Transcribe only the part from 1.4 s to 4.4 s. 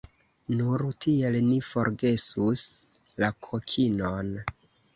ni forgesus la kokinon.